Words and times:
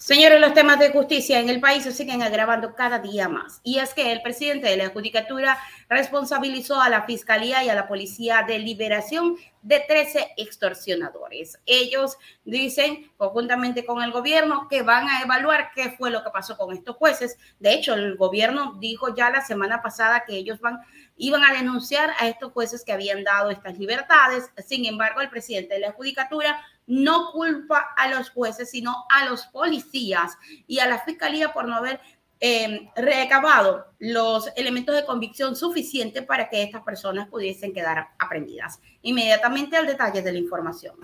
Señores, 0.00 0.40
los 0.40 0.54
temas 0.54 0.78
de 0.78 0.92
justicia 0.92 1.40
en 1.40 1.50
el 1.50 1.60
país 1.60 1.82
se 1.82 1.92
siguen 1.92 2.22
agravando 2.22 2.74
cada 2.74 3.00
día 3.00 3.28
más. 3.28 3.60
Y 3.62 3.80
es 3.80 3.92
que 3.92 4.12
el 4.12 4.22
presidente 4.22 4.66
de 4.66 4.78
la 4.78 4.88
Judicatura 4.88 5.58
responsabilizó 5.90 6.80
a 6.80 6.88
la 6.88 7.02
Fiscalía 7.02 7.62
y 7.62 7.68
a 7.68 7.74
la 7.74 7.86
Policía 7.86 8.42
de 8.48 8.58
Liberación 8.60 9.36
de 9.60 9.78
13 9.86 10.28
extorsionadores. 10.38 11.60
Ellos 11.66 12.16
dicen, 12.46 13.12
conjuntamente 13.18 13.84
con 13.84 14.02
el 14.02 14.10
gobierno, 14.10 14.68
que 14.70 14.80
van 14.80 15.06
a 15.06 15.20
evaluar 15.20 15.70
qué 15.74 15.90
fue 15.90 16.10
lo 16.10 16.24
que 16.24 16.30
pasó 16.30 16.56
con 16.56 16.74
estos 16.74 16.96
jueces. 16.96 17.36
De 17.58 17.74
hecho, 17.74 17.92
el 17.92 18.16
gobierno 18.16 18.78
dijo 18.80 19.14
ya 19.14 19.28
la 19.28 19.44
semana 19.44 19.82
pasada 19.82 20.24
que 20.26 20.34
ellos 20.34 20.60
van, 20.60 20.80
iban 21.20 21.44
a 21.44 21.52
denunciar 21.52 22.14
a 22.18 22.26
estos 22.26 22.52
jueces 22.52 22.82
que 22.82 22.92
habían 22.92 23.22
dado 23.22 23.50
estas 23.50 23.78
libertades. 23.78 24.50
Sin 24.66 24.86
embargo, 24.86 25.20
el 25.20 25.28
presidente 25.28 25.74
de 25.74 25.80
la 25.80 25.92
Judicatura 25.92 26.60
no 26.86 27.30
culpa 27.30 27.88
a 27.96 28.08
los 28.08 28.30
jueces, 28.30 28.70
sino 28.70 29.04
a 29.10 29.26
los 29.26 29.46
policías 29.46 30.36
y 30.66 30.78
a 30.80 30.88
la 30.88 30.98
fiscalía 30.98 31.52
por 31.52 31.68
no 31.68 31.76
haber 31.76 32.00
eh, 32.40 32.88
recabado 32.96 33.86
los 33.98 34.48
elementos 34.56 34.96
de 34.96 35.04
convicción 35.04 35.54
suficientes 35.54 36.24
para 36.24 36.48
que 36.48 36.62
estas 36.62 36.82
personas 36.82 37.28
pudiesen 37.28 37.74
quedar 37.74 38.08
aprendidas. 38.18 38.80
Inmediatamente 39.02 39.76
al 39.76 39.86
detalle 39.86 40.22
de 40.22 40.32
la 40.32 40.38
información. 40.38 40.94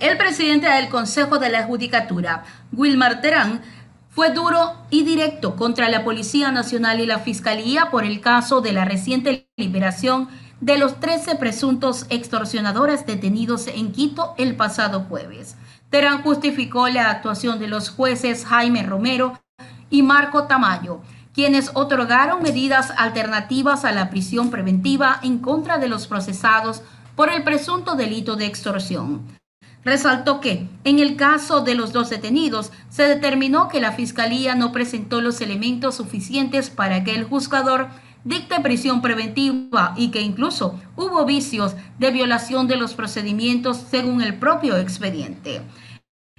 El 0.00 0.16
presidente 0.16 0.68
del 0.68 0.88
Consejo 0.88 1.38
de 1.38 1.48
la 1.48 1.64
Judicatura, 1.64 2.44
Wilmar 2.72 3.20
Terán, 3.20 3.62
fue 4.18 4.30
duro 4.30 4.74
y 4.90 5.04
directo 5.04 5.54
contra 5.54 5.88
la 5.88 6.02
Policía 6.02 6.50
Nacional 6.50 6.98
y 6.98 7.06
la 7.06 7.20
Fiscalía 7.20 7.88
por 7.92 8.02
el 8.02 8.20
caso 8.20 8.60
de 8.60 8.72
la 8.72 8.84
reciente 8.84 9.48
liberación 9.56 10.26
de 10.60 10.76
los 10.76 10.98
13 10.98 11.36
presuntos 11.36 12.04
extorsionadores 12.10 13.06
detenidos 13.06 13.68
en 13.68 13.92
Quito 13.92 14.34
el 14.36 14.56
pasado 14.56 15.02
jueves. 15.08 15.56
Terán 15.88 16.22
justificó 16.24 16.88
la 16.88 17.10
actuación 17.10 17.60
de 17.60 17.68
los 17.68 17.90
jueces 17.90 18.44
Jaime 18.44 18.82
Romero 18.82 19.40
y 19.88 20.02
Marco 20.02 20.48
Tamayo, 20.48 21.00
quienes 21.32 21.70
otorgaron 21.74 22.42
medidas 22.42 22.92
alternativas 22.96 23.84
a 23.84 23.92
la 23.92 24.10
prisión 24.10 24.50
preventiva 24.50 25.20
en 25.22 25.38
contra 25.38 25.78
de 25.78 25.86
los 25.86 26.08
procesados 26.08 26.82
por 27.14 27.30
el 27.30 27.44
presunto 27.44 27.94
delito 27.94 28.34
de 28.34 28.46
extorsión. 28.46 29.37
Resaltó 29.84 30.40
que, 30.40 30.68
en 30.84 30.98
el 30.98 31.16
caso 31.16 31.62
de 31.62 31.74
los 31.74 31.92
dos 31.92 32.10
detenidos, 32.10 32.72
se 32.90 33.04
determinó 33.04 33.68
que 33.68 33.80
la 33.80 33.92
Fiscalía 33.92 34.54
no 34.54 34.72
presentó 34.72 35.20
los 35.20 35.40
elementos 35.40 35.96
suficientes 35.96 36.68
para 36.70 37.04
que 37.04 37.14
el 37.14 37.24
juzgador 37.24 37.88
dicte 38.24 38.60
prisión 38.60 39.00
preventiva 39.00 39.94
y 39.96 40.08
que 40.10 40.20
incluso 40.20 40.78
hubo 40.96 41.24
vicios 41.24 41.74
de 41.98 42.10
violación 42.10 42.66
de 42.66 42.76
los 42.76 42.94
procedimientos 42.94 43.78
según 43.90 44.20
el 44.20 44.34
propio 44.38 44.76
expediente. 44.76 45.62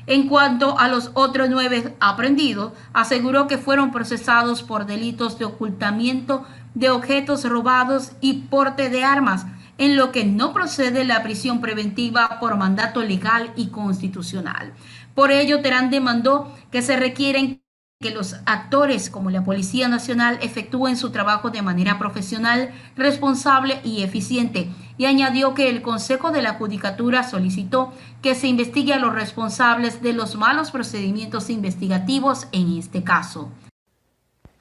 En 0.06 0.28
cuanto 0.28 0.78
a 0.80 0.88
los 0.88 1.12
otros 1.14 1.50
nueve 1.50 1.96
aprendidos, 2.00 2.74
aseguró 2.94 3.48
que 3.48 3.58
fueron 3.58 3.92
procesados 3.92 4.64
por 4.64 4.86
delitos 4.86 5.38
de 5.38 5.46
ocultamiento 5.46 6.46
de 6.74 6.90
objetos 6.90 7.48
robados 7.48 8.14
y 8.22 8.34
porte 8.50 8.90
de 8.90 9.04
armas, 9.04 9.46
en 9.80 9.96
lo 9.96 10.12
que 10.12 10.26
no 10.26 10.54
procede 10.54 11.04
la 11.06 11.24
prisión 11.24 11.62
preventiva 11.62 12.40
por 12.40 12.58
mandato 12.58 13.02
legal 13.02 13.52
y 13.56 13.70
constitucional. 13.70 14.74
Por 15.16 15.32
ello, 15.32 15.62
Terán 15.62 15.90
demandó 15.90 16.54
que 16.72 16.82
se 16.84 16.96
requieren 16.98 17.64
que 18.02 18.12
los 18.12 18.36
actores 18.46 19.10
como 19.10 19.30
la 19.30 19.44
Policía 19.44 19.90
Nacional 19.90 20.40
efectúen 20.42 20.96
su 20.96 21.12
trabajo 21.12 21.50
de 21.50 21.62
manera 21.62 22.00
profesional, 22.00 22.72
responsable 22.96 23.82
y 23.84 24.04
eficiente, 24.04 24.70
y 24.98 25.06
añadió 25.06 25.54
que 25.54 25.70
el 25.70 25.82
Consejo 25.82 26.32
de 26.32 26.42
la 26.42 26.54
Judicatura 26.54 27.24
solicitó 27.24 27.92
que 28.22 28.36
se 28.36 28.48
investigue 28.48 28.94
a 28.94 29.00
los 29.00 29.14
responsables 29.14 30.02
de 30.02 30.14
los 30.14 30.36
malos 30.36 30.72
procedimientos 30.72 31.50
investigativos 31.50 32.48
en 32.54 32.78
este 32.78 33.04
caso. 33.04 33.50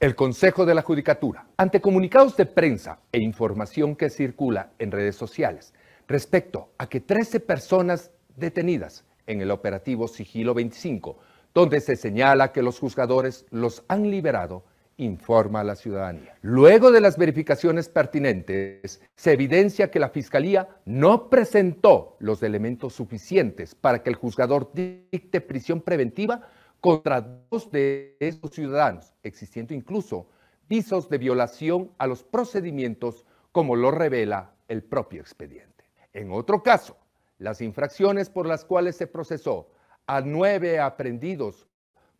El 0.00 0.14
Consejo 0.14 0.64
de 0.64 0.76
la 0.76 0.82
Judicatura, 0.82 1.48
ante 1.56 1.80
comunicados 1.80 2.36
de 2.36 2.46
prensa 2.46 3.00
e 3.10 3.18
información 3.18 3.96
que 3.96 4.10
circula 4.10 4.70
en 4.78 4.92
redes 4.92 5.16
sociales 5.16 5.74
respecto 6.06 6.70
a 6.78 6.88
que 6.88 7.00
13 7.00 7.40
personas 7.40 8.12
detenidas 8.36 9.04
en 9.26 9.40
el 9.40 9.50
operativo 9.50 10.06
Sigilo 10.06 10.54
25 10.54 11.18
donde 11.52 11.80
se 11.80 11.96
señala 11.96 12.52
que 12.52 12.62
los 12.62 12.78
juzgadores 12.78 13.44
los 13.50 13.82
han 13.88 14.08
liberado, 14.10 14.62
informa 14.98 15.60
a 15.60 15.64
la 15.64 15.74
ciudadanía. 15.74 16.36
Luego 16.42 16.92
de 16.92 17.00
las 17.00 17.16
verificaciones 17.16 17.88
pertinentes, 17.88 19.00
se 19.16 19.32
evidencia 19.32 19.90
que 19.90 19.98
la 19.98 20.10
Fiscalía 20.10 20.68
no 20.84 21.28
presentó 21.28 22.16
los 22.20 22.42
elementos 22.44 22.94
suficientes 22.94 23.74
para 23.74 24.02
que 24.04 24.10
el 24.10 24.16
juzgador 24.16 24.70
dicte 24.72 25.40
prisión 25.40 25.80
preventiva 25.80 26.48
contra 26.80 27.20
dos 27.20 27.70
de 27.70 28.16
esos 28.20 28.50
ciudadanos, 28.50 29.14
existiendo 29.22 29.74
incluso 29.74 30.28
visos 30.68 31.08
de 31.08 31.18
violación 31.18 31.92
a 31.98 32.06
los 32.06 32.22
procedimientos 32.22 33.24
como 33.52 33.74
lo 33.74 33.90
revela 33.90 34.54
el 34.68 34.82
propio 34.82 35.20
expediente. 35.20 35.84
En 36.12 36.30
otro 36.30 36.62
caso, 36.62 36.96
las 37.38 37.60
infracciones 37.60 38.30
por 38.30 38.46
las 38.46 38.64
cuales 38.64 38.96
se 38.96 39.06
procesó 39.06 39.70
a 40.06 40.20
nueve 40.20 40.78
aprendidos 40.78 41.66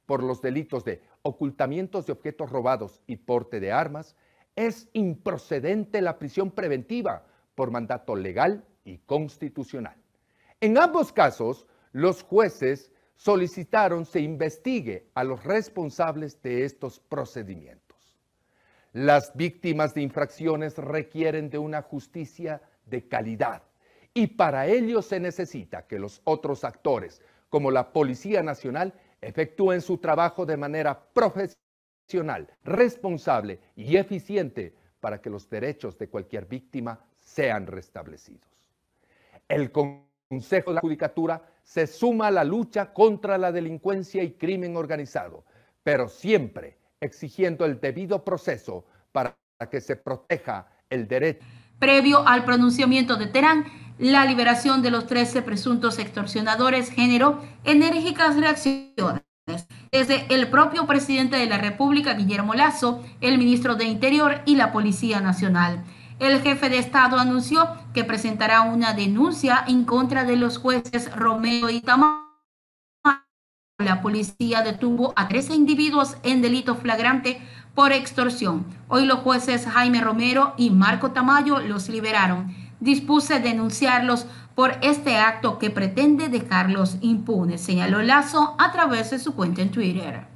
por 0.07 0.23
los 0.23 0.41
delitos 0.41 0.85
de 0.85 1.03
ocultamientos 1.23 2.07
de 2.07 2.13
objetos 2.13 2.51
robados 2.51 3.03
y 3.07 3.17
porte 3.17 3.61
de 3.61 3.73
armas, 3.73 4.17
es 4.57 4.89
improcedente 4.93 6.01
la 6.01 6.19
prisión 6.19 6.51
preventiva 6.51 7.27
por 7.55 7.71
mandato 7.71 8.17
legal 8.17 8.65
y 8.85 8.99
constitucional. 8.99 9.97
En 10.61 10.79
ambos 10.79 11.13
casos, 11.13 11.67
los 11.93 12.23
jueces 12.23 12.93
solicitaron 13.19 14.07
se 14.07 14.21
investigue 14.21 15.11
a 15.13 15.25
los 15.25 15.43
responsables 15.43 16.41
de 16.41 16.65
estos 16.65 17.01
procedimientos. 17.01 18.17
Las 18.93 19.37
víctimas 19.37 19.93
de 19.93 20.03
infracciones 20.03 20.79
requieren 20.79 21.51
de 21.51 21.59
una 21.59 21.83
justicia 21.83 22.63
de 22.87 23.07
calidad 23.09 23.65
y 24.15 24.29
para 24.29 24.67
ello 24.69 25.03
se 25.03 25.19
necesita 25.19 25.87
que 25.87 25.99
los 25.99 26.23
otros 26.25 26.63
actores 26.65 27.21
como 27.51 27.73
la 27.73 27.93
Policía 27.93 28.43
Nacional 28.43 28.95
efectúen 29.21 29.81
su 29.81 29.99
trabajo 29.99 30.47
de 30.47 30.57
manera 30.57 31.09
profesional, 31.13 32.49
responsable 32.63 33.59
y 33.75 33.97
eficiente 33.97 34.75
para 35.01 35.21
que 35.21 35.29
los 35.29 35.51
derechos 35.51 35.99
de 35.99 36.09
cualquier 36.09 36.47
víctima 36.47 37.05
sean 37.17 37.67
restablecidos. 37.67 38.49
El 39.49 39.73
Consejo 40.29 40.71
de 40.71 40.75
la 40.75 40.81
Judicatura 40.83 41.43
se 41.63 41.87
suma 41.87 42.27
a 42.27 42.31
la 42.31 42.45
lucha 42.45 42.93
contra 42.93 43.39
la 43.39 43.51
delincuencia 43.51 44.23
y 44.23 44.33
crimen 44.33 44.77
organizado, 44.77 45.45
pero 45.83 46.09
siempre 46.09 46.77
exigiendo 47.01 47.65
el 47.65 47.81
debido 47.81 48.23
proceso 48.25 48.85
para 49.11 49.35
que 49.71 49.81
se 49.81 49.97
proteja 49.97 50.67
el 50.91 51.09
derecho. 51.09 51.47
Previo 51.79 52.27
al 52.29 52.45
pronunciamiento 52.45 53.17
de 53.17 53.29
Terán, 53.29 53.65
la 53.99 54.27
liberación 54.27 54.83
de 54.83 54.91
los 54.91 55.07
13 55.07 55.41
presuntos 55.43 55.99
extorsionadores 55.99 56.91
generó 56.91 57.41
enérgicas 57.65 58.37
reacciones. 58.37 59.23
Desde 59.91 60.27
el 60.29 60.51
propio 60.51 60.87
presidente 60.87 61.39
de 61.39 61.47
la 61.47 61.57
República, 61.57 62.13
Guillermo 62.13 62.53
Lazo, 62.53 63.03
el 63.23 63.39
ministro 63.39 63.77
de 63.77 63.85
Interior 63.85 64.43
y 64.45 64.57
la 64.57 64.73
Policía 64.73 65.21
Nacional. 65.21 65.85
El 66.19 66.43
jefe 66.43 66.69
de 66.69 66.79
Estado 66.79 67.19
anunció 67.19 67.69
presentará 68.05 68.63
una 68.63 68.95
denuncia 68.95 69.65
en 69.67 69.85
contra 69.85 70.25
de 70.25 70.37
los 70.37 70.59
jueces 70.59 71.15
Romeo 71.15 71.71
y 71.71 71.81
Tamayo. 71.81 72.25
La 73.79 74.03
policía 74.03 74.63
detuvo 74.63 75.13
a 75.17 75.29
13 75.29 75.55
individuos 75.55 76.17
en 76.25 76.43
delito 76.43 76.75
flagrante 76.75 77.41
por 77.75 77.93
extorsión. 77.93 78.67
Hoy 78.89 79.07
los 79.07 79.21
jueces 79.21 79.67
Jaime 79.67 80.01
Romero 80.01 80.55
y 80.57 80.71
Marco 80.71 81.13
Tamayo 81.13 81.61
los 81.61 81.89
liberaron 81.89 82.55
dispuse 82.81 83.41
denunciarlos 83.41 84.27
por 84.55 84.73
este 84.83 85.17
acto 85.17 85.59
que 85.59 85.71
pretende 85.71 86.29
dejarlos 86.29 86.99
impunes, 87.01 87.61
señaló 87.61 88.03
Lazo 88.03 88.57
a 88.59 88.73
través 88.73 89.11
de 89.11 89.19
su 89.19 89.35
cuenta 89.35 89.63
en 89.63 89.71
Twitter. 89.71 90.27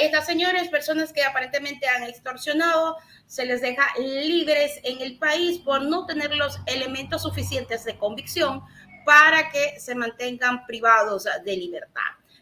Ahí 0.00 0.06
está, 0.06 0.22
señores, 0.22 0.70
personas 0.70 1.12
que 1.12 1.22
aparentemente 1.22 1.86
han 1.86 2.04
extorsionado, 2.04 2.96
se 3.26 3.44
les 3.44 3.60
deja 3.60 3.86
libres 3.98 4.80
en 4.82 4.98
el 5.02 5.18
país 5.18 5.58
por 5.58 5.82
no 5.82 6.06
tener 6.06 6.34
los 6.36 6.58
elementos 6.64 7.22
suficientes 7.22 7.84
de 7.84 7.98
convicción 7.98 8.62
para 9.04 9.50
que 9.50 9.78
se 9.78 9.94
mantengan 9.94 10.64
privados 10.64 11.28
de 11.44 11.54
libertad. 11.54 12.00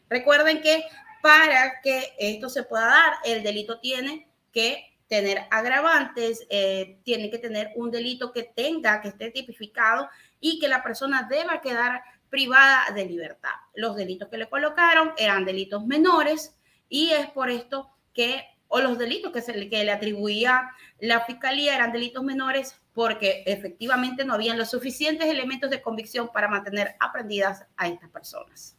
Recuerden 0.09 0.63
que 0.63 0.85
para 1.21 1.81
que 1.83 2.15
esto 2.21 2.49
se 2.49 2.63
pueda 2.63 2.87
dar, 2.87 3.15
el 3.25 3.43
delito 3.43 3.81
tiene 3.81 4.29
que 4.53 4.97
tener 5.09 5.41
agravantes, 5.51 6.47
eh, 6.51 7.01
tiene 7.03 7.29
que 7.29 7.39
tener 7.39 7.73
un 7.75 7.91
delito 7.91 8.31
que 8.31 8.45
tenga, 8.45 9.01
que 9.01 9.09
esté 9.09 9.33
tipificado 9.33 10.09
y 10.39 10.61
que 10.61 10.69
la 10.69 10.85
persona 10.85 11.27
deba 11.29 11.61
quedar 11.61 12.03
privada 12.31 12.85
de 12.95 13.05
libertad. 13.05 13.51
Los 13.75 13.97
delitos 13.97 14.29
que 14.29 14.39
le 14.39 14.49
colocaron 14.49 15.13
eran 15.17 15.45
delitos 15.45 15.85
menores 15.85 16.55
y 16.89 17.11
es 17.11 17.29
por 17.31 17.51
esto 17.51 17.91
que 18.15 18.45
o 18.69 18.81
los 18.81 18.99
delitos 18.99 19.33
que, 19.33 19.41
se 19.41 19.69
que 19.69 19.85
le 19.85 19.91
atribuía 19.91 20.71
la 21.01 21.21
fiscalía 21.25 21.75
eran 21.75 21.93
delitos 21.93 22.23
menores 22.23 22.79
porque 22.93 23.43
efectivamente 23.47 24.25
no 24.25 24.35
habían 24.35 24.59
los 24.59 24.71
suficientes 24.71 25.27
elementos 25.27 25.71
de 25.71 25.81
convicción 25.81 26.31
para 26.33 26.49
mantener 26.49 26.97
aprendidas 27.01 27.67
a 27.77 27.89
estas 27.89 28.11
personas. 28.11 28.78